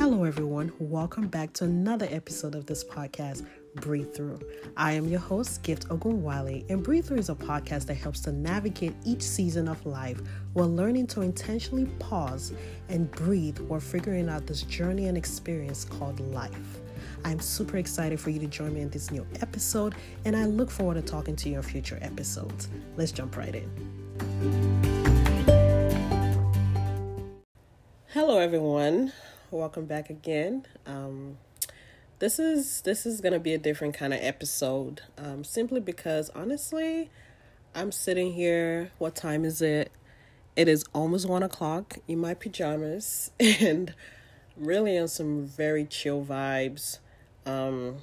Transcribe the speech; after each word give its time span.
Hello, 0.00 0.24
everyone. 0.24 0.72
Welcome 0.78 1.28
back 1.28 1.52
to 1.52 1.64
another 1.64 2.08
episode 2.10 2.54
of 2.54 2.64
this 2.64 2.82
podcast, 2.82 3.46
Breathe 3.74 4.14
Through. 4.14 4.40
I 4.74 4.92
am 4.92 5.06
your 5.06 5.20
host, 5.20 5.62
Gift 5.62 5.88
Ogunwale, 5.90 6.64
and 6.70 6.82
Breathe 6.82 7.04
Through 7.04 7.18
is 7.18 7.28
a 7.28 7.34
podcast 7.34 7.84
that 7.84 7.96
helps 7.96 8.20
to 8.20 8.32
navigate 8.32 8.94
each 9.04 9.20
season 9.20 9.68
of 9.68 9.84
life 9.84 10.18
while 10.54 10.74
learning 10.74 11.06
to 11.08 11.20
intentionally 11.20 11.84
pause 11.98 12.54
and 12.88 13.10
breathe 13.10 13.58
while 13.58 13.78
figuring 13.78 14.30
out 14.30 14.46
this 14.46 14.62
journey 14.62 15.08
and 15.08 15.18
experience 15.18 15.84
called 15.84 16.18
life. 16.32 16.80
I'm 17.26 17.38
super 17.38 17.76
excited 17.76 18.18
for 18.18 18.30
you 18.30 18.40
to 18.40 18.46
join 18.46 18.72
me 18.72 18.80
in 18.80 18.88
this 18.88 19.10
new 19.10 19.26
episode, 19.42 19.94
and 20.24 20.34
I 20.34 20.46
look 20.46 20.70
forward 20.70 20.94
to 20.94 21.02
talking 21.02 21.36
to 21.36 21.50
you 21.50 21.56
in 21.56 21.62
future 21.62 21.98
episodes. 22.00 22.70
Let's 22.96 23.12
jump 23.12 23.36
right 23.36 23.54
in. 23.54 23.70
Hello, 28.06 28.38
everyone. 28.38 29.12
Welcome 29.52 29.86
back 29.86 30.10
again. 30.10 30.64
Um, 30.86 31.38
this 32.20 32.38
is 32.38 32.82
this 32.82 33.04
is 33.04 33.20
gonna 33.20 33.40
be 33.40 33.52
a 33.52 33.58
different 33.58 33.94
kind 33.94 34.14
of 34.14 34.20
episode, 34.22 35.00
um, 35.18 35.42
simply 35.42 35.80
because 35.80 36.30
honestly, 36.36 37.10
I'm 37.74 37.90
sitting 37.90 38.34
here. 38.34 38.92
What 38.98 39.16
time 39.16 39.44
is 39.44 39.60
it? 39.60 39.90
It 40.54 40.68
is 40.68 40.84
almost 40.94 41.28
one 41.28 41.42
o'clock 41.42 41.98
in 42.06 42.20
my 42.20 42.32
pajamas, 42.32 43.32
and 43.40 43.92
really 44.56 44.96
on 44.96 45.08
some 45.08 45.46
very 45.46 45.84
chill 45.84 46.24
vibes. 46.24 47.00
Um, 47.44 47.96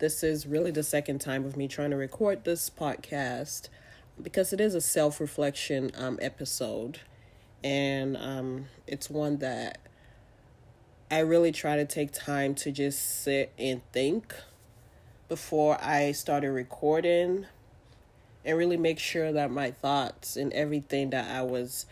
this 0.00 0.24
is 0.24 0.44
really 0.44 0.72
the 0.72 0.82
second 0.82 1.20
time 1.20 1.44
of 1.44 1.56
me 1.56 1.68
trying 1.68 1.90
to 1.90 1.96
record 1.96 2.42
this 2.42 2.68
podcast 2.68 3.68
because 4.20 4.52
it 4.52 4.60
is 4.60 4.74
a 4.74 4.80
self 4.80 5.20
reflection 5.20 5.92
um, 5.94 6.18
episode, 6.20 6.98
and 7.62 8.16
um, 8.16 8.64
it's 8.88 9.08
one 9.08 9.36
that 9.36 9.78
I 11.14 11.20
really 11.20 11.52
try 11.52 11.76
to 11.76 11.84
take 11.84 12.10
time 12.10 12.56
to 12.56 12.72
just 12.72 13.22
sit 13.22 13.52
and 13.56 13.82
think 13.92 14.34
before 15.28 15.78
I 15.80 16.10
started 16.10 16.50
recording 16.50 17.46
and 18.44 18.58
really 18.58 18.76
make 18.76 18.98
sure 18.98 19.30
that 19.30 19.52
my 19.52 19.70
thoughts 19.70 20.36
and 20.36 20.52
everything 20.52 21.10
that 21.10 21.30
I 21.30 21.42
was 21.42 21.86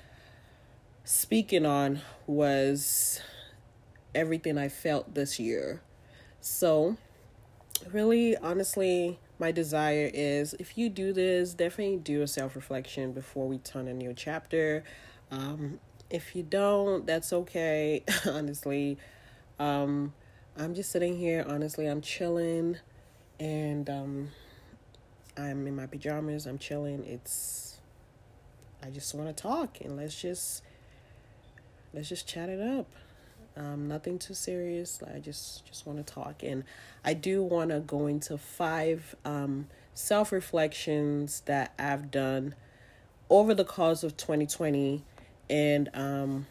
speaking 1.05 1.65
on 1.65 2.01
was 2.27 3.21
everything 4.13 4.59
I 4.59 4.69
felt 4.69 5.15
this 5.15 5.39
year. 5.39 5.83
So, 6.41 6.97
really, 7.93 8.37
honestly, 8.37 9.21
my 9.39 9.53
desire 9.53 10.11
is 10.13 10.55
if 10.55 10.77
you 10.77 10.89
do 10.89 11.13
this, 11.13 11.55
definitely 11.55 11.99
do 11.99 12.23
a 12.23 12.27
self 12.27 12.57
reflection 12.57 13.13
before 13.13 13.47
we 13.47 13.59
turn 13.59 13.87
a 13.87 13.95
new 13.95 14.15
chapter. 14.15 14.83
Um, 15.31 15.79
if 16.13 16.37
you 16.37 16.43
don't, 16.43 17.07
that's 17.07 17.33
okay. 17.33 18.05
honestly, 18.27 18.99
um, 19.59 20.13
I'm 20.57 20.75
just 20.75 20.93
sitting 20.93 21.17
here. 21.17 21.45
Honestly, 21.49 21.87
I'm 21.87 22.03
chilling, 22.03 22.77
and 23.41 23.89
um, 23.89 24.29
I'm 25.37 25.67
in 25.67 25.75
my 25.75 25.87
pajamas. 25.87 26.47
I'm 26.47 26.59
chilling. 26.59 27.05
It's. 27.07 27.79
I 28.85 28.91
just 28.91 29.15
want 29.15 29.35
to 29.35 29.43
talk, 29.43 29.79
and 29.81 29.97
let's 29.97 30.21
just. 30.21 30.63
Let's 31.95 32.09
just 32.09 32.27
chat 32.27 32.49
it 32.49 32.61
up. 32.61 32.87
Um, 33.55 33.87
nothing 33.87 34.19
too 34.19 34.33
serious. 34.35 35.03
I 35.15 35.19
just 35.19 35.67
just 35.67 35.87
want 35.87 36.07
to 36.07 36.15
talk, 36.15 36.43
and 36.43 36.65
I 37.05 37.15
do 37.15 37.43
want 37.43 37.71
to 37.71 37.81
go 37.81 38.07
into 38.07 38.39
five 38.39 39.17
um, 39.25 39.69
self 39.95 40.31
reflections 40.33 41.41
that 41.47 41.73
I've 41.79 42.11
done 42.11 42.55
over 43.29 43.55
the 43.55 43.65
course 43.65 44.03
of 44.03 44.17
2020, 44.17 45.03
and 45.49 45.89
um, 45.95 46.47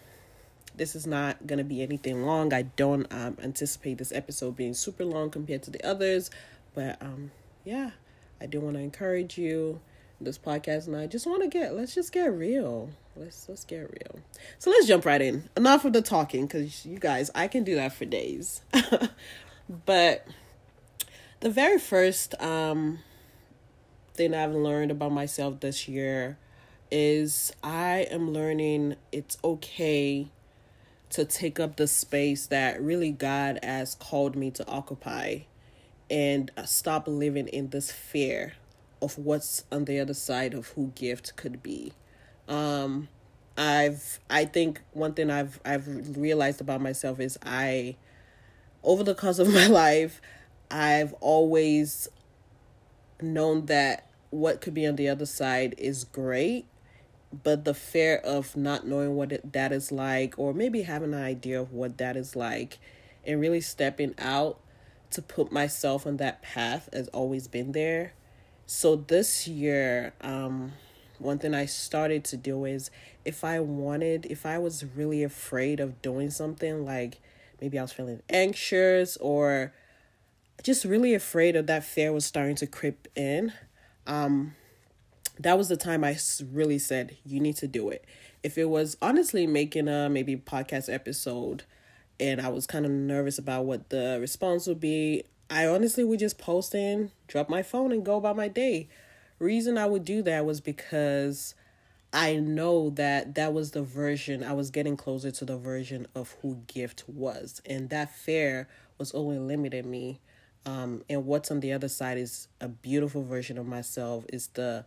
this 0.75 0.95
is 0.95 1.07
not 1.07 1.47
gonna 1.47 1.63
be 1.63 1.81
anything 1.81 2.25
long. 2.25 2.53
I 2.53 2.63
don't 2.63 3.11
um, 3.11 3.37
anticipate 3.41 3.97
this 3.97 4.11
episode 4.11 4.55
being 4.55 4.73
super 4.73 5.05
long 5.05 5.29
compared 5.29 5.63
to 5.63 5.71
the 5.71 5.85
others, 5.85 6.29
but 6.73 7.01
um, 7.01 7.31
yeah, 7.65 7.91
I 8.39 8.45
do 8.45 8.59
want 8.59 8.75
to 8.75 8.81
encourage 8.81 9.37
you 9.37 9.79
this 10.19 10.37
podcast, 10.37 10.87
and 10.87 10.95
I 10.95 11.07
just 11.07 11.25
want 11.25 11.41
to 11.43 11.47
get 11.47 11.75
let's 11.75 11.95
just 11.95 12.11
get 12.11 12.31
real 12.31 12.89
let's 13.15 13.47
let's 13.49 13.63
get 13.63 13.89
real. 13.89 14.19
So 14.59 14.69
let's 14.69 14.87
jump 14.87 15.05
right 15.05 15.21
in. 15.21 15.49
Enough 15.57 15.85
of 15.85 15.93
the 15.93 16.01
talking, 16.01 16.45
because 16.45 16.85
you 16.85 16.99
guys, 16.99 17.31
I 17.35 17.47
can 17.47 17.63
do 17.63 17.75
that 17.75 17.93
for 17.93 18.05
days. 18.05 18.61
but 19.85 20.27
the 21.39 21.49
very 21.49 21.79
first 21.79 22.35
um 22.41 22.99
thing 24.13 24.33
I've 24.33 24.53
learned 24.53 24.91
about 24.91 25.11
myself 25.11 25.59
this 25.59 25.87
year 25.87 26.37
is 26.91 27.53
I 27.63 28.07
am 28.11 28.31
learning 28.31 28.95
it's 29.11 29.37
okay 29.43 30.27
to 31.11 31.25
take 31.25 31.59
up 31.59 31.77
the 31.77 31.87
space 31.87 32.47
that 32.47 32.81
really 32.81 33.11
God 33.11 33.59
has 33.63 33.95
called 33.95 34.35
me 34.35 34.51
to 34.51 34.67
occupy 34.67 35.39
and 36.09 36.51
stop 36.65 37.07
living 37.07 37.47
in 37.47 37.69
this 37.69 37.91
fear 37.91 38.53
of 39.01 39.17
what's 39.17 39.63
on 39.71 39.85
the 39.85 39.99
other 39.99 40.13
side 40.13 40.53
of 40.53 40.67
who 40.69 40.91
gift 40.95 41.35
could 41.35 41.63
be. 41.63 41.93
Um, 42.47 43.07
I've 43.57 44.19
I 44.29 44.45
think 44.45 44.81
one 44.93 45.13
thing 45.13 45.29
I've 45.29 45.59
I've 45.65 46.17
realized 46.17 46.61
about 46.61 46.81
myself 46.81 47.19
is 47.19 47.37
I 47.43 47.95
over 48.83 49.03
the 49.03 49.15
course 49.15 49.39
of 49.39 49.53
my 49.53 49.67
life 49.85 50.21
I've 50.69 51.13
always 51.19 52.07
known 53.21 53.65
that 53.67 54.07
what 54.29 54.61
could 54.61 54.73
be 54.73 54.87
on 54.87 54.95
the 54.95 55.09
other 55.09 55.25
side 55.25 55.75
is 55.77 56.05
great 56.05 56.65
but 57.43 57.65
the 57.65 57.73
fear 57.73 58.17
of 58.17 58.55
not 58.55 58.85
knowing 58.85 59.15
what 59.15 59.31
it, 59.31 59.53
that 59.53 59.71
is 59.71 59.91
like 59.91 60.33
or 60.37 60.53
maybe 60.53 60.83
having 60.83 61.13
an 61.13 61.21
idea 61.21 61.61
of 61.61 61.71
what 61.71 61.97
that 61.97 62.17
is 62.17 62.35
like 62.35 62.79
and 63.25 63.39
really 63.39 63.61
stepping 63.61 64.13
out 64.17 64.59
to 65.11 65.21
put 65.21 65.51
myself 65.51 66.05
on 66.07 66.17
that 66.17 66.41
path 66.41 66.89
has 66.93 67.07
always 67.09 67.47
been 67.47 67.71
there. 67.73 68.13
So 68.65 68.95
this 68.95 69.47
year 69.47 70.13
um 70.21 70.73
one 71.21 71.37
thing 71.37 71.53
I 71.53 71.65
started 71.65 72.23
to 72.25 72.37
do 72.37 72.65
is 72.65 72.89
if 73.23 73.43
I 73.43 73.59
wanted, 73.59 74.25
if 74.25 74.45
I 74.45 74.57
was 74.57 74.83
really 74.83 75.23
afraid 75.23 75.79
of 75.79 76.01
doing 76.01 76.31
something, 76.31 76.83
like 76.83 77.19
maybe 77.61 77.77
I 77.77 77.83
was 77.83 77.91
feeling 77.91 78.21
anxious 78.29 79.17
or 79.17 79.71
just 80.63 80.83
really 80.83 81.13
afraid 81.13 81.55
of 81.55 81.67
that 81.67 81.83
fear 81.83 82.11
was 82.11 82.25
starting 82.25 82.55
to 82.55 82.67
creep 82.67 83.07
in, 83.15 83.53
um, 84.07 84.55
that 85.39 85.57
was 85.57 85.69
the 85.69 85.77
time 85.77 86.03
I 86.03 86.17
really 86.51 86.79
said, 86.79 87.17
you 87.25 87.39
need 87.39 87.55
to 87.57 87.67
do 87.67 87.89
it. 87.89 88.05
If 88.43 88.57
it 88.57 88.69
was 88.69 88.97
honestly 89.01 89.47
making 89.47 89.87
a 89.87 90.09
maybe 90.09 90.35
podcast 90.35 90.93
episode 90.93 91.63
and 92.19 92.41
I 92.41 92.49
was 92.49 92.67
kind 92.67 92.85
of 92.85 92.91
nervous 92.91 93.37
about 93.37 93.65
what 93.65 93.89
the 93.89 94.17
response 94.19 94.67
would 94.67 94.79
be, 94.79 95.23
I 95.49 95.67
honestly 95.67 96.03
would 96.03 96.19
just 96.19 96.37
post 96.37 96.73
in, 96.73 97.11
drop 97.27 97.49
my 97.49 97.61
phone, 97.63 97.91
and 97.91 98.05
go 98.05 98.17
about 98.17 98.35
my 98.35 98.47
day 98.47 98.87
reason 99.41 99.77
I 99.77 99.87
would 99.87 100.05
do 100.05 100.21
that 100.23 100.45
was 100.45 100.61
because 100.61 101.55
I 102.13 102.35
know 102.35 102.91
that 102.91 103.35
that 103.35 103.53
was 103.53 103.71
the 103.71 103.81
version 103.81 104.43
I 104.43 104.53
was 104.53 104.69
getting 104.69 104.95
closer 104.95 105.31
to 105.31 105.45
the 105.45 105.57
version 105.57 106.05
of 106.13 106.35
who 106.41 106.59
gift 106.67 107.03
was 107.07 107.61
and 107.65 107.89
that 107.89 108.13
fear 108.13 108.67
was 108.97 109.11
only 109.13 109.39
limiting 109.39 109.89
me 109.89 110.19
um 110.65 111.03
and 111.09 111.25
what's 111.25 111.49
on 111.49 111.59
the 111.59 111.73
other 111.73 111.87
side 111.87 112.19
is 112.19 112.47
a 112.59 112.67
beautiful 112.67 113.23
version 113.23 113.57
of 113.57 113.65
myself 113.65 114.25
is 114.31 114.47
the 114.49 114.85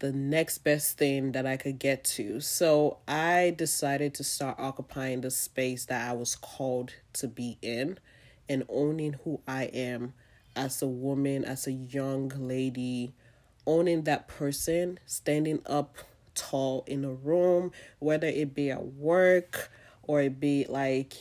the 0.00 0.12
next 0.12 0.58
best 0.58 0.96
thing 0.96 1.32
that 1.32 1.46
I 1.46 1.56
could 1.56 1.78
get 1.78 2.04
to. 2.04 2.40
So 2.40 2.98
I 3.06 3.54
decided 3.56 4.14
to 4.14 4.24
start 4.24 4.56
occupying 4.58 5.20
the 5.20 5.30
space 5.30 5.84
that 5.86 6.10
I 6.10 6.14
was 6.14 6.34
called 6.34 6.94
to 7.14 7.28
be 7.28 7.58
in 7.62 7.98
and 8.48 8.64
owning 8.68 9.16
who 9.24 9.40
I 9.46 9.64
am 9.64 10.14
as 10.56 10.80
a 10.82 10.86
woman, 10.88 11.44
as 11.44 11.66
a 11.66 11.72
young 11.72 12.28
lady, 12.34 13.12
owning 13.66 14.02
that 14.04 14.26
person, 14.26 14.98
standing 15.04 15.60
up 15.66 15.96
tall 16.34 16.82
in 16.86 17.04
a 17.04 17.12
room, 17.12 17.70
whether 17.98 18.26
it 18.26 18.54
be 18.54 18.70
at 18.70 18.84
work 18.84 19.70
or 20.02 20.22
it 20.22 20.40
be 20.40 20.64
like 20.66 21.12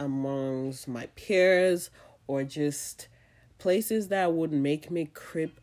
amongst 0.00 0.88
my 0.88 1.06
peers 1.14 1.90
or 2.26 2.42
just 2.42 3.06
places 3.58 4.08
that 4.08 4.32
would 4.32 4.52
make 4.52 4.90
me 4.90 5.08
creep 5.14 5.60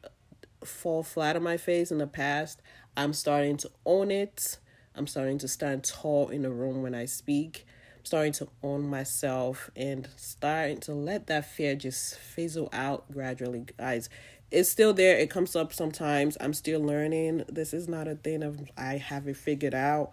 fall 0.66 1.04
flat 1.04 1.36
on 1.36 1.44
my 1.44 1.58
face 1.58 1.92
in 1.92 1.98
the 1.98 2.08
past. 2.08 2.62
I'm 2.96 3.14
starting 3.14 3.58
to 3.58 3.72
own 3.86 4.12
it. 4.12 4.58
I'm 4.96 5.08
starting 5.08 5.38
to 5.40 5.48
stand 5.48 5.84
tall 5.84 6.30
in 6.30 6.44
the 6.44 6.52
room 6.52 6.82
when 6.84 6.94
I 6.94 7.06
speak. 7.06 7.66
I'm 7.98 8.06
starting 8.06 8.34
to 8.34 8.48
own 8.62 8.88
myself 8.88 9.72
and 9.76 10.08
starting 10.16 10.80
to 10.82 10.94
let 10.94 11.28
that 11.28 11.46
fear 11.46 11.76
just 11.76 12.18
fizzle 12.20 12.70
out 12.72 13.12
gradually. 13.12 13.66
Guys, 13.78 14.10
it's 14.52 14.70
still 14.70 14.94
there. 14.94 15.18
It 15.18 15.32
comes 15.32 15.56
up 15.56 15.74
sometimes. 15.74 16.38
I'm 16.40 16.54
still 16.54 16.80
learning. 16.80 17.44
This 17.50 17.74
is 17.74 17.88
not 17.88 18.08
a 18.08 18.16
thing 18.16 18.44
of 18.44 18.60
I 18.78 18.98
have 18.98 19.28
it 19.28 19.38
figured 19.38 19.74
out. 19.74 20.12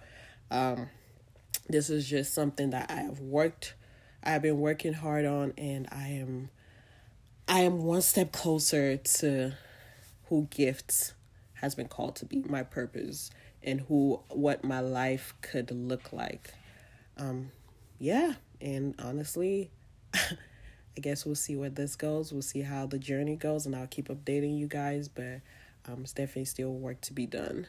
Um, 0.50 0.88
this 1.68 1.90
is 1.90 2.08
just 2.08 2.32
something 2.32 2.70
that 2.70 2.90
I 2.90 3.02
have 3.02 3.20
worked. 3.20 3.74
I 4.24 4.30
have 4.30 4.42
been 4.42 4.58
working 4.58 4.92
hard 4.92 5.24
on, 5.24 5.52
and 5.56 5.88
I 5.92 6.08
am, 6.08 6.50
I 7.48 7.60
am 7.60 7.84
one 7.84 8.02
step 8.02 8.32
closer 8.32 8.96
to 8.96 9.52
who 10.30 10.46
Gift's 10.50 11.12
has 11.54 11.74
been 11.74 11.88
called 11.88 12.16
to 12.16 12.24
be 12.24 12.42
my 12.48 12.62
purpose 12.62 13.30
and 13.62 13.82
who 13.82 14.20
what 14.30 14.64
my 14.64 14.80
life 14.80 15.34
could 15.42 15.70
look 15.70 16.12
like. 16.12 16.54
Um, 17.18 17.50
yeah, 17.98 18.34
and 18.60 18.94
honestly, 18.98 19.70
I 20.14 21.00
guess 21.00 21.26
we'll 21.26 21.34
see 21.34 21.56
where 21.56 21.68
this 21.68 21.96
goes. 21.96 22.32
We'll 22.32 22.40
see 22.40 22.62
how 22.62 22.86
the 22.86 22.98
journey 22.98 23.36
goes, 23.36 23.66
and 23.66 23.76
I'll 23.76 23.86
keep 23.86 24.08
updating 24.08 24.58
you 24.58 24.66
guys. 24.66 25.08
But 25.08 25.40
um, 25.86 26.00
it's 26.02 26.12
definitely 26.12 26.46
still 26.46 26.72
work 26.72 27.00
to 27.02 27.12
be 27.12 27.26
done. 27.26 27.66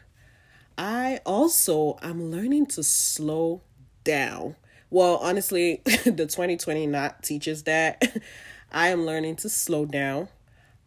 I 0.78 1.20
also 1.26 1.98
I'm 2.02 2.32
learning 2.32 2.68
to 2.68 2.84
slow 2.84 3.62
down. 4.04 4.56
Well, 4.90 5.18
honestly, 5.18 5.82
the 5.86 6.28
2020 6.28 6.88
not 6.88 7.24
teaches 7.24 7.64
that. 7.64 8.18
I 8.72 8.90
am 8.90 9.06
learning 9.06 9.38
to 9.38 9.50
slow 9.50 9.86
down. 9.86 10.30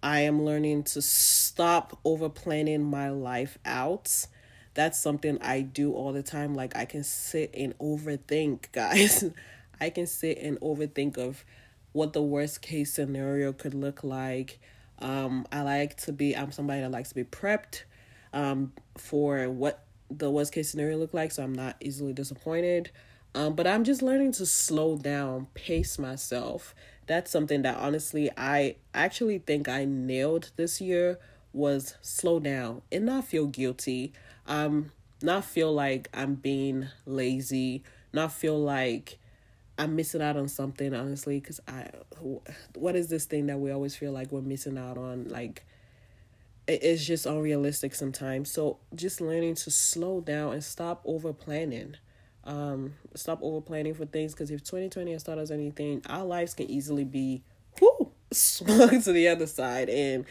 I 0.05 0.21
am 0.21 0.45
learning 0.45 0.83
to 0.83 1.01
stop 1.01 1.99
over 2.05 2.29
planning 2.29 2.85
my 2.85 3.09
life 3.09 3.59
out. 3.65 4.27
That's 4.75 5.01
something 5.01 5.41
I 5.41 5.63
do 5.63 5.95
all 5.95 6.13
the 6.13 6.23
time. 6.23 6.55
Like 6.55 6.77
I 6.77 6.85
can 6.85 7.03
sit 7.03 7.55
and 7.55 7.77
overthink, 7.79 8.67
guys. 8.73 9.25
I 9.81 9.89
can 9.89 10.07
sit 10.07 10.37
and 10.37 10.61
overthink 10.61 11.17
of 11.17 11.43
what 11.93 12.13
the 12.13 12.21
worst 12.21 12.61
case 12.61 12.93
scenario 12.93 13.55
could 13.55 13.73
look 13.73 14.05
like. 14.05 14.61
Um, 14.99 15.47
I 15.51 15.63
like 15.63 15.97
to 16.03 16.13
be 16.13 16.37
I'm 16.37 16.53
somebody 16.53 16.83
that 16.83 16.91
likes 16.91 17.09
to 17.09 17.15
be 17.15 17.25
prepped 17.25 17.85
um 18.35 18.73
for 18.99 19.49
what 19.49 19.85
the 20.11 20.31
worst 20.31 20.53
case 20.53 20.69
scenario 20.69 20.99
look 20.99 21.15
like 21.15 21.33
so 21.33 21.43
I'm 21.43 21.55
not 21.55 21.77
easily 21.81 22.13
disappointed. 22.13 22.91
Um, 23.35 23.55
but 23.55 23.67
I'm 23.67 23.85
just 23.85 24.01
learning 24.01 24.33
to 24.33 24.47
slow 24.47 24.97
down, 24.97 25.49
pace 25.55 25.99
myself. 25.99 26.75
That's 27.07 27.31
something 27.31 27.63
that 27.63 27.77
honestly 27.79 28.31
I 28.37 28.77
actually 28.95 29.39
think 29.39 29.69
I 29.69 29.85
nailed 29.85 30.51
this 30.57 30.81
year 30.81 31.19
was 31.53 31.97
slow 32.01 32.41
down 32.41 32.83
and 32.93 33.07
not 33.07 33.25
feel 33.25 33.47
guilty. 33.47 34.13
Um, 34.47 34.93
not 35.21 35.45
feel 35.45 35.73
like 35.73 36.09
I'm 36.15 36.35
being 36.35 36.89
lazy, 37.07 37.83
not 38.13 38.33
feel 38.33 38.59
like 38.59 39.19
I'm 39.79 39.97
missing 39.97 40.23
out 40.23 40.37
on 40.37 40.49
something 40.49 40.95
honestly 40.95 41.41
cuz 41.41 41.61
I 41.67 41.91
what 42.75 42.95
is 42.95 43.09
this 43.09 43.25
thing 43.25 43.47
that 43.47 43.59
we 43.59 43.73
always 43.73 43.97
feel 43.97 44.13
like 44.13 44.31
we're 44.31 44.41
missing 44.41 44.79
out 44.79 44.97
on 44.97 45.29
like 45.29 45.65
it's 46.67 47.05
just 47.05 47.27
unrealistic 47.27 47.95
sometimes. 47.95 48.51
So 48.51 48.79
just 48.95 49.21
learning 49.21 49.57
to 49.57 49.71
slow 49.71 50.21
down 50.21 50.55
and 50.55 50.65
stop 50.65 51.03
over 51.05 51.33
planning. 51.33 51.97
Um, 52.45 52.95
stop 53.15 53.39
over 53.43 53.61
planning 53.61 53.95
for 53.95 54.05
things 54.05 54.33
because 54.33 54.51
if 54.51 54.63
2020 54.63 55.13
has 55.13 55.23
taught 55.23 55.39
us 55.39 55.51
anything, 55.51 56.03
our 56.09 56.25
lives 56.25 56.55
can 56.55 56.71
easily 56.71 57.05
be 57.05 57.43
whoo 57.81 58.13
swung 58.33 59.01
to 59.03 59.13
the 59.13 59.29
other 59.29 59.47
side 59.47 59.89
and 59.89 60.27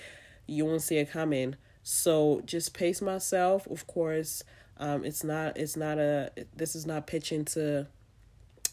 you 0.46 0.66
won't 0.66 0.82
see 0.82 0.98
it 0.98 1.12
coming. 1.12 1.56
So 1.82 2.42
just 2.46 2.74
pace 2.74 3.02
myself, 3.02 3.68
of 3.68 3.88
course. 3.88 4.44
Um, 4.78 5.06
it's 5.06 5.24
not 5.24 5.58
it's 5.58 5.76
not 5.76 5.98
a 5.98 6.32
this 6.56 6.76
is 6.76 6.86
not 6.86 7.08
pitching 7.08 7.46
to 7.46 7.88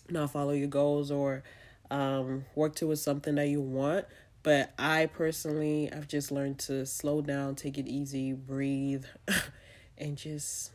not 0.09 0.31
follow 0.31 0.53
your 0.53 0.69
goals 0.69 1.11
or 1.11 1.43
um, 1.91 2.45
work 2.55 2.75
towards 2.75 3.03
something 3.03 3.35
that 3.35 3.49
you 3.49 3.61
want. 3.61 4.07
But 4.43 4.73
I 4.79 5.07
personally, 5.07 5.93
I've 5.93 6.09
just 6.09 6.33
learned 6.33 6.59
to 6.61 6.87
slow 6.87 7.21
down, 7.21 7.57
take 7.57 7.77
it 7.77 7.87
easy, 7.87 8.33
breathe, 8.33 9.05
and 9.99 10.17
just 10.17 10.71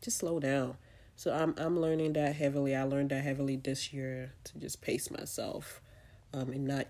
just 0.00 0.18
slow 0.18 0.40
down. 0.40 0.76
So 1.20 1.34
I'm 1.34 1.54
I'm 1.58 1.78
learning 1.78 2.14
that 2.14 2.34
heavily. 2.34 2.74
I 2.74 2.84
learned 2.84 3.10
that 3.10 3.22
heavily 3.22 3.56
this 3.56 3.92
year 3.92 4.32
to 4.44 4.58
just 4.58 4.80
pace 4.80 5.10
myself, 5.10 5.82
um, 6.32 6.48
and 6.48 6.66
not 6.66 6.86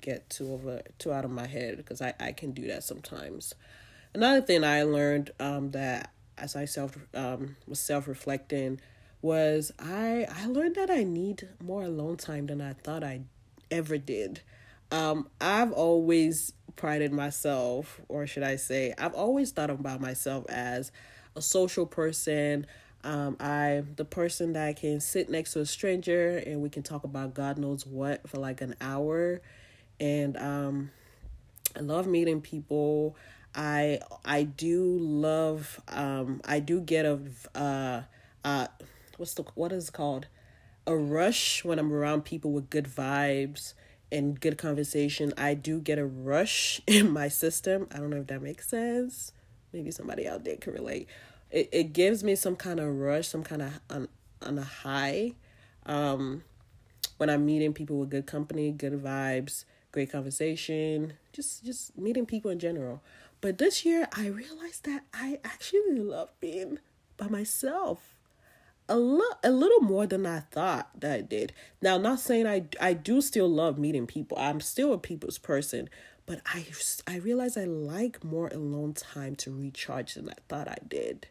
get 0.00 0.28
too 0.28 0.52
over 0.52 0.82
too 0.98 1.12
out 1.12 1.24
of 1.24 1.30
my 1.30 1.46
head 1.46 1.76
because 1.76 2.02
I 2.02 2.12
I 2.18 2.32
can 2.32 2.50
do 2.50 2.66
that 2.66 2.82
sometimes. 2.82 3.54
Another 4.12 4.40
thing 4.40 4.64
I 4.64 4.82
learned 4.82 5.30
um 5.38 5.70
that 5.70 6.10
as 6.36 6.56
I 6.56 6.64
self 6.64 6.98
um 7.14 7.54
was 7.68 7.78
self 7.78 8.08
reflecting 8.08 8.80
was 9.22 9.70
I 9.78 10.26
I 10.28 10.46
learned 10.46 10.74
that 10.74 10.90
I 10.90 11.04
need 11.04 11.46
more 11.62 11.84
alone 11.84 12.16
time 12.16 12.46
than 12.46 12.60
I 12.60 12.72
thought 12.72 13.04
I 13.04 13.20
ever 13.70 13.98
did. 13.98 14.40
Um, 14.90 15.28
I've 15.40 15.70
always 15.70 16.54
prided 16.74 17.12
myself, 17.12 18.00
or 18.08 18.26
should 18.26 18.42
I 18.42 18.56
say, 18.56 18.94
I've 18.98 19.14
always 19.14 19.52
thought 19.52 19.70
about 19.70 20.00
myself 20.00 20.44
as 20.48 20.90
a 21.36 21.40
social 21.40 21.86
person. 21.86 22.66
Um, 23.02 23.36
I'm 23.40 23.94
the 23.96 24.04
person 24.04 24.52
that 24.52 24.76
can 24.76 25.00
sit 25.00 25.30
next 25.30 25.54
to 25.54 25.60
a 25.60 25.66
stranger 25.66 26.36
and 26.38 26.60
we 26.60 26.68
can 26.68 26.82
talk 26.82 27.04
about 27.04 27.34
God 27.34 27.58
knows 27.58 27.86
what 27.86 28.28
for 28.28 28.38
like 28.38 28.60
an 28.60 28.74
hour. 28.80 29.40
And 29.98 30.36
um, 30.36 30.90
I 31.76 31.80
love 31.80 32.06
meeting 32.06 32.40
people. 32.40 33.16
I 33.54 34.00
I 34.24 34.44
do 34.44 34.98
love 35.00 35.80
um 35.88 36.40
I 36.44 36.60
do 36.60 36.80
get 36.80 37.04
a 37.04 37.18
uh 37.54 38.02
uh 38.44 38.66
what's 39.16 39.34
the 39.34 39.42
what 39.54 39.72
is 39.72 39.90
called 39.90 40.26
a 40.86 40.96
rush 40.96 41.64
when 41.64 41.78
I'm 41.78 41.92
around 41.92 42.24
people 42.24 42.52
with 42.52 42.70
good 42.70 42.86
vibes 42.86 43.74
and 44.12 44.40
good 44.40 44.58
conversation. 44.58 45.32
I 45.36 45.54
do 45.54 45.80
get 45.80 45.98
a 45.98 46.06
rush 46.06 46.80
in 46.86 47.10
my 47.10 47.28
system. 47.28 47.86
I 47.92 47.98
don't 47.98 48.10
know 48.10 48.18
if 48.18 48.26
that 48.28 48.42
makes 48.42 48.68
sense. 48.68 49.32
Maybe 49.72 49.90
somebody 49.90 50.26
out 50.26 50.44
there 50.44 50.56
can 50.56 50.72
relate. 50.72 51.08
It 51.50 51.68
it 51.72 51.92
gives 51.92 52.22
me 52.22 52.34
some 52.34 52.56
kind 52.56 52.80
of 52.80 52.94
rush, 52.96 53.28
some 53.28 53.42
kind 53.42 53.62
of 53.62 53.80
on 53.88 54.08
on 54.42 54.58
a 54.58 54.62
high. 54.64 55.32
Um 55.86 56.42
when 57.18 57.28
I'm 57.28 57.44
meeting 57.44 57.74
people 57.74 57.98
with 57.98 58.10
good 58.10 58.26
company, 58.26 58.70
good 58.70 59.02
vibes, 59.02 59.64
great 59.92 60.10
conversation, 60.10 61.14
just 61.32 61.64
just 61.64 61.96
meeting 61.98 62.26
people 62.26 62.50
in 62.50 62.58
general. 62.58 63.02
But 63.40 63.58
this 63.58 63.84
year 63.84 64.08
I 64.16 64.26
realized 64.26 64.84
that 64.84 65.04
I 65.12 65.40
actually 65.44 65.98
love 65.98 66.30
being 66.40 66.78
by 67.16 67.28
myself 67.28 68.16
a 68.90 68.96
lot 68.96 69.38
a 69.44 69.50
little 69.52 69.80
more 69.80 70.06
than 70.06 70.26
I 70.26 70.40
thought 70.40 70.90
that 71.00 71.12
I 71.12 71.20
did. 71.20 71.52
Now, 71.80 71.96
not 71.96 72.18
saying 72.18 72.46
I 72.46 72.64
I 72.80 72.92
do 72.92 73.20
still 73.20 73.48
love 73.48 73.78
meeting 73.78 74.06
people. 74.06 74.36
I'm 74.38 74.60
still 74.60 74.92
a 74.92 74.98
people's 74.98 75.38
person, 75.38 75.88
but 76.26 76.40
I 76.44 76.66
I 77.06 77.16
realize 77.16 77.56
I 77.56 77.64
like 77.64 78.24
more 78.24 78.48
alone 78.48 78.94
time 78.94 79.36
to 79.36 79.52
recharge 79.52 80.14
than 80.14 80.28
I 80.28 80.34
thought 80.48 80.68
I 80.68 80.78
did. 80.86 81.28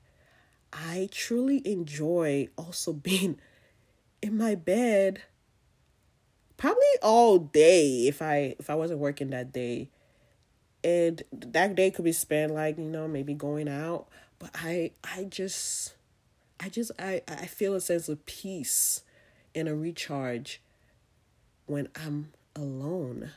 I 0.72 1.10
truly 1.12 1.62
enjoy 1.66 2.48
also 2.58 2.94
being 2.94 3.40
in 4.22 4.38
my 4.38 4.56
bed 4.56 5.22
probably 6.58 6.84
all 7.02 7.40
day 7.40 8.08
if 8.08 8.22
I 8.22 8.56
if 8.60 8.70
I 8.70 8.76
wasn't 8.76 9.00
working 9.00 9.32
that 9.32 9.52
day. 9.52 9.90
And 10.84 11.22
that 11.32 11.76
day 11.76 11.92
could 11.92 12.06
be 12.06 12.14
spent 12.14 12.54
like, 12.54 12.78
you 12.78 12.86
know, 12.86 13.08
maybe 13.08 13.34
going 13.34 13.68
out, 13.68 14.08
but 14.38 14.52
I 14.54 14.92
I 15.04 15.26
just 15.26 15.96
I 16.60 16.70
just 16.70 16.92
I 17.00 17.22
I 17.28 17.48
feel 17.48 17.74
a 17.74 17.82
sense 17.82 18.08
of 18.08 18.26
peace 18.26 19.04
and 19.56 19.68
a 19.68 19.76
recharge 19.76 20.62
when 21.66 21.90
I'm 21.96 22.32
alone. 22.56 23.32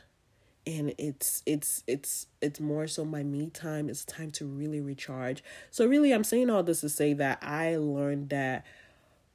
And 0.65 0.93
it's 0.97 1.43
it's 1.45 1.83
it's 1.87 2.27
it's 2.41 2.59
more 2.59 2.87
so 2.87 3.03
my 3.03 3.23
me 3.23 3.49
time. 3.49 3.89
It's 3.89 4.05
time 4.05 4.31
to 4.31 4.45
really 4.45 4.79
recharge. 4.79 5.43
So 5.71 5.85
really 5.85 6.13
I'm 6.13 6.23
saying 6.23 6.49
all 6.49 6.63
this 6.63 6.81
to 6.81 6.89
say 6.89 7.13
that 7.13 7.39
I 7.41 7.75
learned 7.75 8.29
that 8.29 8.65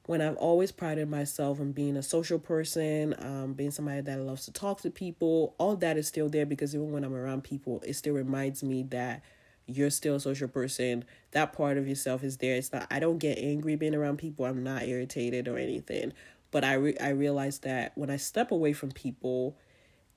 when 0.09 0.21
I've 0.21 0.37
always 0.37 0.71
prided 0.71 1.07
myself 1.07 1.59
on 1.59 1.71
being 1.71 1.95
a 1.95 2.01
social 2.01 2.39
person, 2.39 3.13
um, 3.19 3.53
being 3.53 3.69
somebody 3.69 4.01
that 4.01 4.19
loves 4.19 4.45
to 4.45 4.51
talk 4.51 4.81
to 4.81 4.89
people, 4.89 5.53
all 5.59 5.75
that 5.75 5.97
is 5.97 6.07
still 6.07 6.29
there 6.29 6.47
because 6.47 6.73
even 6.73 6.91
when 6.91 7.03
I'm 7.03 7.13
around 7.13 7.43
people, 7.43 7.83
it 7.85 7.93
still 7.93 8.15
reminds 8.15 8.63
me 8.63 8.81
that 8.89 9.21
you're 9.67 9.91
still 9.91 10.15
a 10.15 10.19
social 10.19 10.47
person. 10.47 11.05
That 11.31 11.53
part 11.53 11.77
of 11.77 11.87
yourself 11.87 12.23
is 12.23 12.37
there. 12.37 12.55
It's 12.55 12.73
not. 12.73 12.87
I 12.89 12.99
don't 12.99 13.19
get 13.19 13.37
angry 13.37 13.75
being 13.75 13.93
around 13.93 14.17
people. 14.17 14.45
I'm 14.45 14.63
not 14.63 14.87
irritated 14.87 15.47
or 15.47 15.59
anything. 15.59 16.13
But 16.49 16.63
I 16.63 16.73
re- 16.73 16.97
I 16.99 17.09
realize 17.09 17.59
that 17.59 17.91
when 17.95 18.09
I 18.09 18.17
step 18.17 18.51
away 18.51 18.73
from 18.73 18.89
people, 18.91 19.57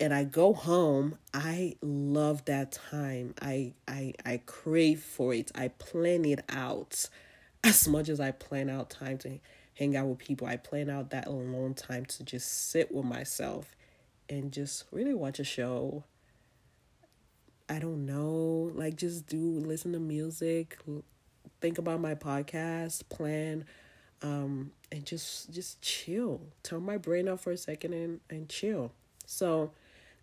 and 0.01 0.13
I 0.13 0.25
go 0.25 0.53
home, 0.53 1.19
I 1.33 1.77
love 1.81 2.45
that 2.47 2.73
time. 2.73 3.35
I 3.41 3.75
I 3.87 4.15
I 4.25 4.41
crave 4.47 5.03
for 5.03 5.33
it. 5.35 5.51
I 5.55 5.69
plan 5.69 6.25
it 6.25 6.45
out 6.49 7.09
as 7.65 7.87
much 7.89 8.09
as 8.09 8.21
I 8.21 8.33
plan 8.33 8.69
out 8.69 8.91
time 8.91 9.19
to 9.19 9.39
hang 9.75 9.97
out 9.97 10.07
with 10.07 10.19
people. 10.19 10.47
I 10.47 10.57
plan 10.57 10.91
out 10.91 11.11
that 11.11 11.27
alone 11.27 11.75
time 11.75 12.05
to 12.07 12.25
just 12.25 12.71
sit 12.71 12.93
with 12.93 13.05
myself 13.05 13.75
and 14.29 14.53
just 14.53 14.85
really 14.91 15.15
watch 15.15 15.39
a 15.39 15.45
show 15.45 16.05
I 17.73 17.79
don't 17.79 18.05
know, 18.05 18.71
like 18.75 18.97
just 18.97 19.27
do 19.27 19.39
listen 19.39 19.93
to 19.93 19.99
music, 19.99 20.79
think 21.63 21.79
about 21.79 22.01
my 22.01 22.15
podcast, 22.15 23.09
plan, 23.09 23.65
um, 24.21 24.73
and 24.91 25.07
just 25.07 25.51
just 25.51 25.81
chill. 25.81 26.43
Turn 26.63 26.83
my 26.83 26.99
brain 26.99 27.29
off 27.29 27.41
for 27.41 27.51
a 27.51 27.57
second 27.57 27.95
and 27.95 28.21
and 28.29 28.49
chill. 28.49 28.93
So 29.25 29.71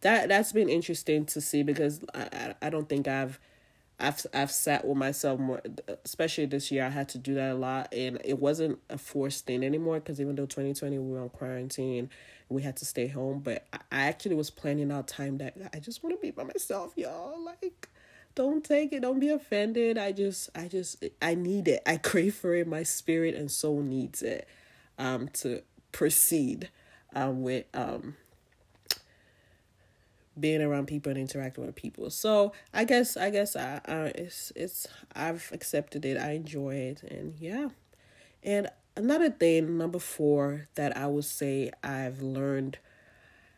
that 0.01 0.29
that's 0.29 0.51
been 0.51 0.69
interesting 0.69 1.25
to 1.27 1.41
see 1.41 1.63
because 1.63 2.01
I 2.13 2.21
I, 2.31 2.55
I 2.67 2.69
don't 2.69 2.87
think 2.89 3.07
I've 3.07 3.39
I've 3.99 4.25
I've 4.33 4.51
sat 4.51 4.85
with 4.85 4.97
myself 4.97 5.39
more, 5.39 5.61
especially 6.05 6.45
this 6.45 6.71
year. 6.71 6.85
I 6.85 6.89
had 6.89 7.09
to 7.09 7.17
do 7.17 7.33
that 7.35 7.51
a 7.51 7.55
lot, 7.55 7.93
and 7.93 8.19
it 8.23 8.39
wasn't 8.39 8.79
a 8.89 8.97
forced 8.97 9.45
thing 9.45 9.63
anymore. 9.63 9.99
Because 9.99 10.21
even 10.21 10.35
though 10.35 10.45
twenty 10.45 10.73
twenty 10.73 10.97
we 10.99 11.11
were 11.11 11.21
on 11.21 11.29
quarantine, 11.29 12.09
we 12.47 12.61
had 12.61 12.77
to 12.77 12.85
stay 12.85 13.07
home. 13.07 13.39
But 13.39 13.65
I 13.73 13.79
actually 13.91 14.35
was 14.35 14.49
planning 14.49 14.91
out 14.91 15.07
time 15.07 15.37
that 15.39 15.55
I 15.73 15.79
just 15.79 16.03
want 16.03 16.15
to 16.15 16.21
be 16.21 16.31
by 16.31 16.43
myself, 16.43 16.93
y'all. 16.95 17.43
Like, 17.43 17.89
don't 18.35 18.63
take 18.63 18.93
it, 18.93 19.01
don't 19.01 19.19
be 19.19 19.29
offended. 19.29 19.97
I 19.97 20.13
just, 20.13 20.49
I 20.55 20.67
just, 20.69 21.03
I 21.21 21.35
need 21.35 21.67
it. 21.67 21.81
I 21.85 21.97
crave 21.97 22.35
for 22.35 22.55
it. 22.55 22.67
My 22.67 22.83
spirit 22.83 23.35
and 23.35 23.51
soul 23.51 23.81
needs 23.81 24.21
it, 24.21 24.47
um, 24.97 25.27
to 25.33 25.61
proceed. 25.91 26.69
um, 27.15 27.41
with 27.41 27.65
um, 27.73 28.15
being 30.39 30.62
around 30.62 30.88
people 30.88 31.12
and 31.12 31.19
interacting 31.19 31.65
with 31.65 31.75
people. 31.75 32.10
So 32.10 32.53
I 32.74 32.84
guess 32.84 33.17
I 33.17 33.29
guess 33.29 33.55
I 33.55 33.81
uh, 33.86 34.12
it's 34.15 34.51
it's 34.55 34.88
I've 35.15 35.50
accepted 35.53 36.05
it. 36.05 36.17
I 36.17 36.31
enjoy 36.31 36.75
it, 36.75 37.03
and 37.03 37.36
yeah. 37.39 37.69
And 38.43 38.69
another 38.96 39.29
thing, 39.29 39.77
number 39.77 40.00
four, 40.00 40.67
that 40.75 40.96
I 40.96 41.08
would 41.08 41.25
say 41.25 41.72
I've 41.84 42.22
learned 42.22 42.77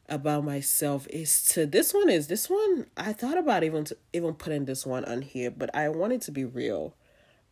about 0.10 0.44
myself 0.44 1.08
is 1.10 1.44
to 1.46 1.66
this 1.66 1.94
one 1.94 2.10
is 2.10 2.28
this 2.28 2.50
one 2.50 2.88
I 2.98 3.14
thought 3.14 3.38
about 3.38 3.64
even 3.64 3.86
to, 3.86 3.98
even 4.12 4.34
putting 4.34 4.66
this 4.66 4.86
one 4.86 5.06
on 5.06 5.22
here, 5.22 5.52
but 5.52 5.74
I 5.76 5.90
wanted 5.90 6.22
to 6.24 6.32
be 6.32 6.46
real, 6.46 6.96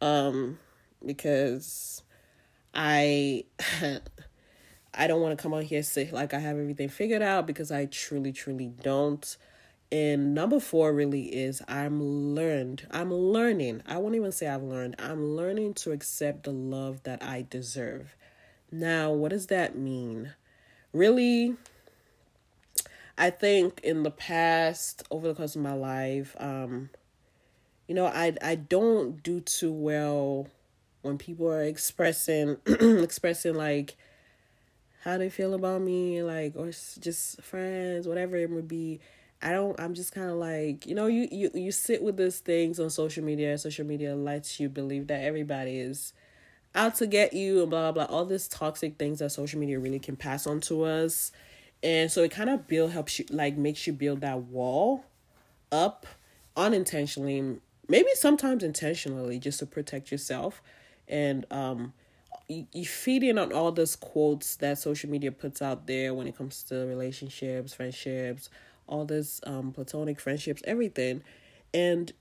um, 0.02 0.60
because 1.06 2.04
I. 2.74 3.46
I 5.00 5.08
don't 5.08 5.22
want 5.22 5.38
to 5.38 5.42
come 5.42 5.54
on 5.54 5.62
here 5.62 5.82
say 5.82 6.10
like 6.12 6.34
I 6.34 6.40
have 6.40 6.58
everything 6.58 6.90
figured 6.90 7.22
out 7.22 7.48
because 7.48 7.72
I 7.72 7.86
truly, 7.86 8.34
truly 8.34 8.68
don't. 8.68 9.38
And 9.94 10.36
number 10.36 10.60
four 10.60 10.94
really 10.94 11.34
is 11.34 11.62
I'm 11.70 12.36
learned. 12.36 12.86
I'm 12.92 13.12
learning. 13.14 13.82
I 13.88 13.98
won't 13.98 14.16
even 14.16 14.34
say 14.34 14.48
I've 14.48 14.62
learned. 14.62 14.98
I'm 15.00 15.36
learning 15.38 15.76
to 15.76 15.94
accept 15.94 16.44
the 16.44 16.52
love 16.52 17.02
that 17.04 17.24
I 17.24 17.46
deserve. 17.50 18.18
Now, 18.72 19.12
what 19.14 19.30
does 19.30 19.48
that 19.48 19.78
mean? 19.78 20.34
Really, 20.92 21.56
I 23.18 23.30
think 23.30 23.80
in 23.82 24.04
the 24.04 24.12
past, 24.12 25.04
over 25.10 25.30
the 25.30 25.34
course 25.34 25.56
of 25.56 25.62
my 25.62 25.74
life, 25.74 26.36
um, 26.40 26.90
you 27.88 27.96
know, 27.96 28.06
I 28.06 28.36
I 28.44 28.56
don't 28.56 29.24
do 29.24 29.40
too 29.40 29.72
well 29.72 30.50
when 31.04 31.18
people 31.18 31.48
are 31.48 31.64
expressing 31.64 32.58
expressing 32.66 33.56
like 33.56 33.96
how 35.04 35.18
they 35.18 35.30
feel 35.30 35.54
about 35.54 35.82
me, 35.82 36.22
like, 36.24 36.54
or 36.56 36.68
just 36.68 37.42
friends, 37.42 38.08
whatever 38.08 38.36
it 38.36 38.50
would 38.50 38.68
be. 38.68 39.00
I 39.42 39.52
don't. 39.52 39.80
I'm 39.80 39.94
just 39.94 40.14
kind 40.14 40.30
of 40.30 40.36
like 40.36 40.86
you 40.86 40.96
know 40.96 41.08
you 41.08 41.28
you 41.32 41.50
you 41.54 41.72
sit 41.72 42.04
with 42.04 42.18
these 42.18 42.40
things 42.40 42.80
on 42.80 42.90
social 42.90 43.24
media. 43.24 43.58
Social 43.58 43.86
media 43.86 44.16
lets 44.16 44.60
you 44.60 44.68
believe 44.68 45.08
that 45.08 45.24
everybody 45.24 45.80
is 45.80 46.14
out 46.76 46.96
to 46.96 47.08
get 47.08 47.34
you 47.34 47.62
and 47.62 47.70
blah 47.70 47.92
blah 47.92 48.06
blah. 48.06 48.16
All 48.16 48.26
these 48.26 48.48
toxic 48.50 48.98
things 48.98 49.20
that 49.20 49.30
social 49.30 49.60
media 49.60 49.80
really 49.80 50.00
can 50.00 50.18
pass 50.18 50.46
on 50.46 50.60
to 50.62 50.84
us, 50.84 51.32
and 51.82 52.12
so 52.12 52.22
it 52.24 52.32
kind 52.32 52.50
of 52.50 52.68
build 52.68 52.92
helps 52.92 53.18
you 53.18 53.26
like 53.30 53.56
makes 53.56 53.88
you 53.88 53.94
build 53.94 54.20
that 54.22 54.42
wall 54.44 55.06
up 55.72 56.06
unintentionally, 56.58 57.60
maybe 57.88 58.10
sometimes 58.16 58.64
intentionally, 58.64 59.40
just 59.40 59.60
to 59.60 59.66
protect 59.66 60.12
yourself, 60.12 60.62
and 61.08 61.46
um 61.50 61.94
you, 62.48 62.86
feed 62.86 63.24
in 63.24 63.38
on 63.38 63.54
all 63.54 63.72
those 63.72 63.96
quotes 63.96 64.56
that 64.58 64.78
social 64.78 65.10
media 65.10 65.32
puts 65.32 65.62
out 65.62 65.88
there 65.88 66.14
when 66.14 66.28
it 66.28 66.36
comes 66.38 66.64
to 66.64 66.76
relationships, 66.86 67.74
friendships, 67.74 68.50
all 68.88 69.06
this 69.06 69.40
um 69.46 69.72
platonic 69.72 70.20
friendships, 70.20 70.62
everything. 70.66 71.24
And 71.74 72.12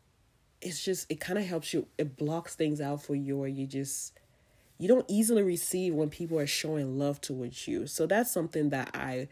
it's 0.60 0.84
just 0.84 1.10
it 1.10 1.20
kind 1.20 1.38
of 1.38 1.46
helps 1.46 1.72
you 1.72 1.86
it 1.98 2.16
blocks 2.16 2.54
things 2.54 2.80
out 2.80 3.02
for 3.02 3.14
you 3.14 3.38
or 3.38 3.48
you 3.48 3.66
just 3.66 4.12
you 4.78 4.88
don't 4.88 5.06
easily 5.08 5.42
receive 5.42 5.94
when 5.94 6.10
people 6.10 6.38
are 6.38 6.46
showing 6.46 6.98
love 6.98 7.20
towards 7.20 7.68
you. 7.68 7.86
So 7.86 8.06
that's 8.06 8.32
something 8.32 8.70
that 8.70 8.90
I 8.94 9.28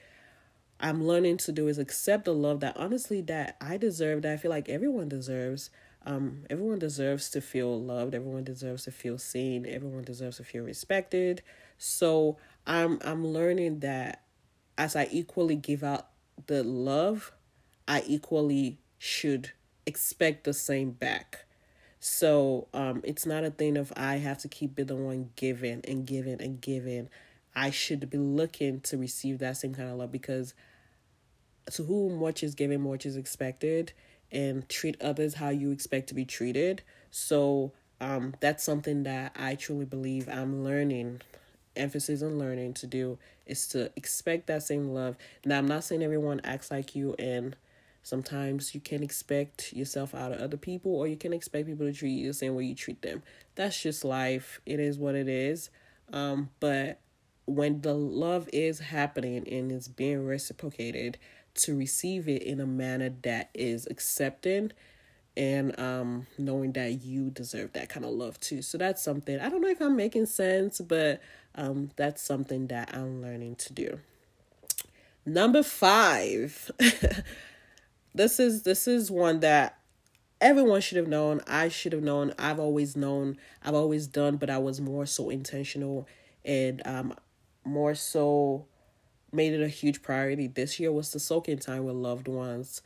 I'm 0.80 1.06
learning 1.06 1.38
to 1.38 1.52
do 1.52 1.68
is 1.68 1.78
accept 1.78 2.26
the 2.26 2.34
love 2.34 2.60
that 2.60 2.76
honestly 2.76 3.20
that 3.22 3.56
I 3.60 3.76
deserve 3.76 4.22
that 4.22 4.32
I 4.32 4.36
feel 4.36 4.50
like 4.50 4.68
everyone 4.68 5.08
deserves 5.08 5.70
um, 6.06 6.44
everyone 6.48 6.78
deserves 6.78 7.28
to 7.30 7.40
feel 7.40 7.80
loved. 7.80 8.14
Everyone 8.14 8.44
deserves 8.44 8.84
to 8.84 8.92
feel 8.92 9.18
seen. 9.18 9.66
Everyone 9.66 10.04
deserves 10.04 10.36
to 10.36 10.44
feel 10.44 10.62
respected. 10.62 11.42
So 11.78 12.38
I'm 12.66 13.00
I'm 13.04 13.26
learning 13.26 13.80
that 13.80 14.22
as 14.78 14.94
I 14.94 15.08
equally 15.10 15.56
give 15.56 15.82
out 15.82 16.06
the 16.46 16.62
love, 16.62 17.32
I 17.88 18.04
equally 18.06 18.78
should 18.98 19.50
expect 19.84 20.44
the 20.44 20.54
same 20.54 20.92
back. 20.92 21.44
So 21.98 22.68
um, 22.72 23.00
it's 23.04 23.26
not 23.26 23.42
a 23.42 23.50
thing 23.50 23.76
of 23.76 23.92
I 23.96 24.16
have 24.18 24.38
to 24.38 24.48
keep 24.48 24.76
being 24.76 24.86
the 24.86 24.94
one 24.94 25.30
giving 25.34 25.80
and 25.88 26.06
giving 26.06 26.40
and 26.40 26.60
giving. 26.60 27.08
I 27.54 27.70
should 27.70 28.08
be 28.08 28.18
looking 28.18 28.80
to 28.82 28.96
receive 28.96 29.40
that 29.40 29.56
same 29.56 29.74
kind 29.74 29.90
of 29.90 29.96
love 29.96 30.12
because 30.12 30.54
to 31.72 31.82
whom 31.82 32.20
much 32.20 32.44
is 32.44 32.54
given, 32.54 32.82
much 32.82 33.06
is 33.06 33.16
expected 33.16 33.92
and 34.30 34.68
treat 34.68 35.00
others 35.00 35.34
how 35.34 35.50
you 35.50 35.70
expect 35.70 36.08
to 36.08 36.14
be 36.14 36.24
treated. 36.24 36.82
So 37.10 37.72
um, 38.00 38.34
that's 38.40 38.64
something 38.64 39.04
that 39.04 39.34
I 39.38 39.54
truly 39.54 39.84
believe 39.84 40.28
I'm 40.28 40.64
learning. 40.64 41.22
Emphasis 41.74 42.22
on 42.22 42.38
learning 42.38 42.74
to 42.74 42.86
do 42.86 43.18
is 43.46 43.66
to 43.68 43.90
expect 43.96 44.46
that 44.46 44.62
same 44.62 44.88
love. 44.88 45.16
Now, 45.44 45.58
I'm 45.58 45.68
not 45.68 45.84
saying 45.84 46.02
everyone 46.02 46.40
acts 46.42 46.70
like 46.70 46.94
you, 46.94 47.14
and 47.18 47.54
sometimes 48.02 48.74
you 48.74 48.80
can 48.80 49.02
expect 49.02 49.72
yourself 49.72 50.14
out 50.14 50.32
of 50.32 50.40
other 50.40 50.56
people, 50.56 50.94
or 50.94 51.06
you 51.06 51.16
can 51.16 51.32
expect 51.32 51.66
people 51.66 51.86
to 51.86 51.92
treat 51.92 52.12
you 52.12 52.28
the 52.28 52.34
same 52.34 52.54
way 52.54 52.64
you 52.64 52.74
treat 52.74 53.02
them. 53.02 53.22
That's 53.54 53.80
just 53.80 54.04
life. 54.04 54.60
It 54.64 54.80
is 54.80 54.98
what 54.98 55.14
it 55.14 55.28
is. 55.28 55.70
Um, 56.12 56.50
but 56.60 57.00
when 57.46 57.80
the 57.80 57.94
love 57.94 58.48
is 58.52 58.80
happening 58.80 59.48
and 59.48 59.70
it's 59.70 59.88
being 59.88 60.24
reciprocated, 60.24 61.18
to 61.56 61.76
receive 61.76 62.28
it 62.28 62.42
in 62.42 62.60
a 62.60 62.66
manner 62.66 63.10
that 63.22 63.50
is 63.54 63.86
accepting 63.90 64.72
and 65.36 65.78
um 65.78 66.26
knowing 66.38 66.72
that 66.72 67.02
you 67.02 67.30
deserve 67.30 67.72
that 67.74 67.88
kind 67.88 68.04
of 68.04 68.12
love 68.12 68.40
too. 68.40 68.62
So 68.62 68.78
that's 68.78 69.02
something. 69.02 69.38
I 69.38 69.48
don't 69.48 69.60
know 69.60 69.68
if 69.68 69.80
I'm 69.80 69.96
making 69.96 70.26
sense, 70.26 70.80
but 70.80 71.20
um 71.54 71.90
that's 71.96 72.22
something 72.22 72.68
that 72.68 72.94
I'm 72.94 73.20
learning 73.22 73.56
to 73.56 73.72
do. 73.72 74.00
Number 75.24 75.62
5. 75.62 76.70
this 78.14 78.40
is 78.40 78.62
this 78.62 78.88
is 78.88 79.10
one 79.10 79.40
that 79.40 79.78
everyone 80.40 80.80
should 80.80 80.96
have 80.96 81.08
known. 81.08 81.40
I 81.46 81.68
should 81.68 81.92
have 81.92 82.02
known. 82.02 82.32
I've 82.38 82.60
always 82.60 82.96
known. 82.96 83.36
I've 83.62 83.74
always 83.74 84.06
done, 84.06 84.36
but 84.36 84.48
I 84.48 84.58
was 84.58 84.80
more 84.80 85.04
so 85.04 85.28
intentional 85.30 86.06
and 86.44 86.80
um 86.86 87.14
more 87.64 87.94
so 87.94 88.66
made 89.32 89.52
it 89.52 89.62
a 89.62 89.68
huge 89.68 90.02
priority 90.02 90.46
this 90.46 90.78
year 90.80 90.92
was 90.92 91.10
to 91.10 91.18
soak 91.18 91.48
in 91.48 91.58
time 91.58 91.84
with 91.84 91.96
loved 91.96 92.28
ones, 92.28 92.82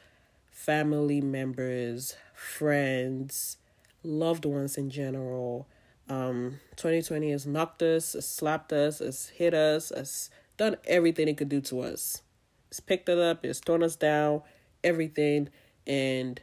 family 0.51 1.21
members, 1.21 2.17
friends, 2.35 3.57
loved 4.03 4.45
ones 4.45 4.77
in 4.77 4.91
general. 4.91 5.69
Um, 6.09 6.61
2020 6.77 7.31
has 7.31 7.47
knocked 7.47 7.83
us, 7.83 8.15
has 8.15 8.27
slapped 8.27 8.73
us, 8.73 8.99
has 8.99 9.29
hit 9.29 9.55
us, 9.55 9.93
has 9.95 10.31
done 10.57 10.77
everything 10.85 11.29
it 11.29 11.37
could 11.37 11.49
do 11.49 11.61
to 11.63 11.81
us. 11.81 12.23
It's 12.69 12.81
picked 12.81 13.09
it 13.09 13.19
up, 13.19 13.45
it's 13.45 13.61
torn 13.61 13.83
us 13.83 13.97
down, 13.97 14.43
everything. 14.83 15.49
And 15.87 16.41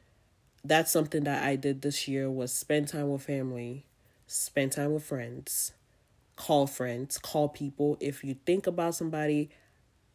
that's 0.64 0.92
something 0.92 1.24
that 1.24 1.44
I 1.44 1.56
did 1.56 1.82
this 1.82 2.08
year 2.08 2.30
was 2.30 2.54
spend 2.54 2.90
time 2.90 3.10
with 3.10 3.24
family, 3.24 3.86
spend 4.26 4.74
time 4.74 4.94
with 4.94 5.04
friends, 5.04 5.74
call 6.36 6.68
friends, 6.68 7.18
call 7.18 7.50
people. 7.50 7.98
If 8.00 8.24
you 8.24 8.36
think 8.46 8.68
about 8.68 8.96
somebody, 8.96 9.50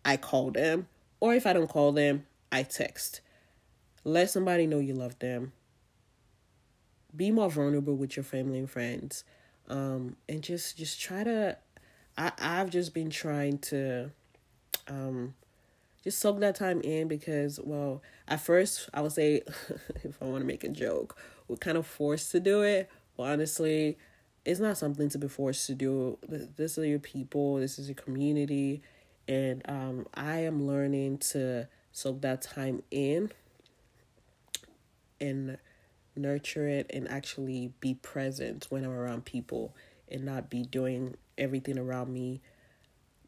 I 0.04 0.16
call 0.16 0.50
them, 0.50 0.88
or 1.20 1.34
if 1.34 1.46
I 1.46 1.52
don't 1.52 1.68
call 1.68 1.92
them, 1.92 2.26
I 2.50 2.62
text. 2.64 3.20
Let 4.04 4.30
somebody 4.30 4.66
know 4.66 4.78
you 4.78 4.94
love 4.94 5.18
them. 5.18 5.52
Be 7.14 7.30
more 7.30 7.50
vulnerable 7.50 7.94
with 7.94 8.16
your 8.16 8.24
family 8.24 8.58
and 8.58 8.68
friends. 8.68 9.24
Um, 9.68 10.16
and 10.28 10.42
just 10.42 10.76
just 10.76 11.00
try 11.00 11.22
to 11.24 11.56
I, 12.18 12.32
I've 12.38 12.70
just 12.70 12.92
been 12.92 13.10
trying 13.10 13.58
to 13.58 14.10
um 14.88 15.34
just 16.02 16.18
soak 16.18 16.40
that 16.40 16.56
time 16.56 16.80
in 16.80 17.06
because 17.06 17.60
well 17.62 18.02
at 18.26 18.40
first 18.40 18.88
I 18.92 19.02
would 19.02 19.12
say 19.12 19.42
if 20.04 20.20
I 20.20 20.24
want 20.24 20.40
to 20.40 20.46
make 20.46 20.64
a 20.64 20.68
joke, 20.68 21.16
we're 21.46 21.56
kind 21.56 21.78
of 21.78 21.86
forced 21.86 22.32
to 22.32 22.40
do 22.40 22.62
it. 22.62 22.90
Well 23.16 23.30
honestly, 23.30 23.98
it's 24.44 24.58
not 24.58 24.78
something 24.78 25.08
to 25.10 25.18
be 25.18 25.28
forced 25.28 25.66
to 25.68 25.74
do. 25.74 26.18
This 26.28 26.76
are 26.76 26.84
your 26.84 26.98
people, 26.98 27.56
this 27.56 27.78
is 27.78 27.88
your 27.88 27.94
community 27.94 28.82
and 29.28 29.62
um, 29.68 30.06
I 30.14 30.38
am 30.38 30.66
learning 30.66 31.18
to 31.18 31.68
soak 31.92 32.22
that 32.22 32.42
time 32.42 32.82
in 32.90 33.32
and 35.20 35.58
nurture 36.16 36.68
it 36.68 36.90
and 36.92 37.08
actually 37.08 37.72
be 37.80 37.94
present 37.94 38.66
when 38.70 38.84
I'm 38.84 38.90
around 38.90 39.24
people 39.24 39.74
and 40.10 40.24
not 40.24 40.50
be 40.50 40.62
doing 40.62 41.16
everything 41.38 41.78
around 41.78 42.12
me 42.12 42.40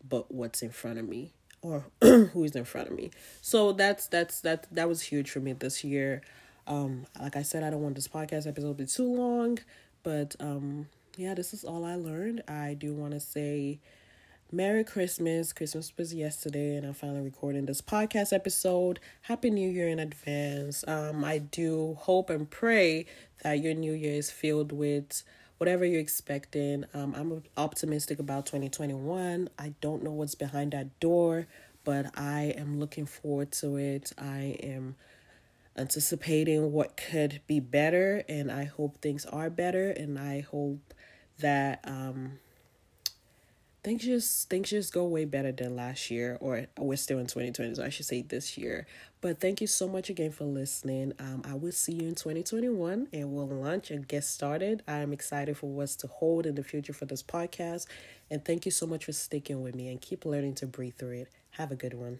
but 0.06 0.30
what's 0.32 0.62
in 0.62 0.70
front 0.70 0.98
of 0.98 1.08
me 1.08 1.32
or 1.62 1.86
who's 2.02 2.54
in 2.54 2.64
front 2.64 2.88
of 2.88 2.94
me. 2.94 3.10
So 3.40 3.72
that's 3.72 4.06
that's 4.08 4.40
that 4.42 4.72
that 4.74 4.88
was 4.88 5.02
huge 5.02 5.30
for 5.30 5.40
me 5.40 5.54
this 5.54 5.82
year. 5.82 6.22
Um 6.66 7.06
like 7.20 7.36
I 7.36 7.42
said 7.42 7.62
I 7.62 7.70
don't 7.70 7.82
want 7.82 7.94
this 7.94 8.08
podcast 8.08 8.46
episode 8.46 8.76
to 8.76 8.84
be 8.84 8.86
too 8.86 9.12
long, 9.12 9.58
but 10.02 10.36
um 10.40 10.88
yeah, 11.16 11.34
this 11.34 11.54
is 11.54 11.64
all 11.64 11.84
I 11.84 11.94
learned. 11.94 12.42
I 12.48 12.74
do 12.74 12.92
want 12.92 13.12
to 13.12 13.20
say 13.20 13.78
Merry 14.52 14.84
Christmas. 14.84 15.52
Christmas 15.52 15.92
was 15.96 16.14
yesterday, 16.14 16.76
and 16.76 16.86
I'm 16.86 16.94
finally 16.94 17.22
recording 17.22 17.66
this 17.66 17.80
podcast 17.80 18.32
episode. 18.32 19.00
Happy 19.22 19.50
New 19.50 19.68
Year 19.68 19.88
in 19.88 19.98
advance. 19.98 20.84
Um, 20.86 21.24
I 21.24 21.38
do 21.38 21.96
hope 21.98 22.30
and 22.30 22.48
pray 22.48 23.06
that 23.42 23.60
your 23.60 23.74
New 23.74 23.92
Year 23.92 24.14
is 24.14 24.30
filled 24.30 24.70
with 24.70 25.24
whatever 25.58 25.84
you're 25.84 26.00
expecting. 26.00 26.84
Um, 26.94 27.14
I'm 27.16 27.42
optimistic 27.56 28.18
about 28.18 28.46
2021. 28.46 29.48
I 29.58 29.74
don't 29.80 30.04
know 30.04 30.12
what's 30.12 30.36
behind 30.36 30.72
that 30.72 31.00
door, 31.00 31.46
but 31.82 32.16
I 32.16 32.54
am 32.56 32.78
looking 32.78 33.06
forward 33.06 33.50
to 33.52 33.76
it. 33.76 34.12
I 34.18 34.56
am 34.62 34.94
anticipating 35.76 36.70
what 36.70 36.96
could 36.96 37.40
be 37.46 37.58
better, 37.58 38.24
and 38.28 38.52
I 38.52 38.64
hope 38.64 38.98
things 39.00 39.26
are 39.26 39.50
better, 39.50 39.90
and 39.90 40.18
I 40.18 40.40
hope 40.40 40.94
that 41.40 41.80
um, 41.84 42.38
things 43.84 44.02
just 44.02 44.48
things 44.48 44.70
just 44.70 44.92
go 44.92 45.04
way 45.04 45.26
better 45.26 45.52
than 45.52 45.76
last 45.76 46.10
year 46.10 46.38
or 46.40 46.66
we're 46.78 46.96
still 46.96 47.18
in 47.18 47.26
2020 47.26 47.74
so 47.74 47.84
i 47.84 47.90
should 47.90 48.06
say 48.06 48.22
this 48.22 48.56
year. 48.58 48.86
But 49.20 49.40
thank 49.40 49.60
you 49.60 49.66
so 49.66 49.88
much 49.88 50.10
again 50.10 50.32
for 50.32 50.44
listening. 50.44 51.12
Um, 51.18 51.42
i 51.46 51.54
will 51.54 51.72
see 51.72 51.92
you 51.92 52.08
in 52.08 52.14
2021 52.14 53.08
and 53.12 53.32
we'll 53.32 53.46
launch 53.46 53.90
and 53.90 54.06
get 54.06 54.24
started. 54.24 54.82
I'm 54.88 55.12
excited 55.12 55.56
for 55.56 55.70
what's 55.70 55.96
to 55.96 56.06
hold 56.06 56.46
in 56.46 56.54
the 56.54 56.64
future 56.64 56.92
for 56.92 57.04
this 57.04 57.22
podcast. 57.22 57.86
And 58.30 58.44
thank 58.44 58.64
you 58.64 58.70
so 58.70 58.86
much 58.86 59.04
for 59.04 59.12
sticking 59.12 59.62
with 59.62 59.74
me 59.74 59.88
and 59.88 60.00
keep 60.00 60.24
learning 60.24 60.54
to 60.56 60.66
breathe 60.66 60.96
through 60.96 61.20
it. 61.20 61.28
Have 61.52 61.70
a 61.70 61.76
good 61.76 61.94
one 61.94 62.18